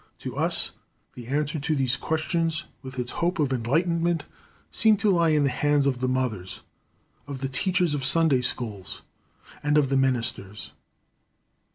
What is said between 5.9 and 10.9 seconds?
the mothers, of the teachers of Sunday schools, and of the ministers.